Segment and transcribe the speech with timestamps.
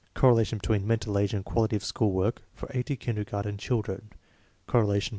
[0.15, 4.09] CORRELATION BETWEEN MENTAL AGE AND QUALITY OF SCHOOL WORK FOR 80 KINDERGARTEN CHILDREN
[4.65, 5.09] (Correlation,.